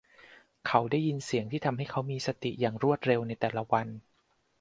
[0.67, 3.87] เขาได้ยินเสียงที่ทำให้เขามีสติอย่างรวดเร็วในแต่ละวัน